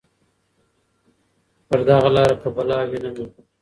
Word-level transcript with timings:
پر 1.67 1.79
دغه 1.87 2.09
لاره 2.15 2.35
كه 2.41 2.49
بلا 2.55 2.77
ويـنمه 2.89 3.25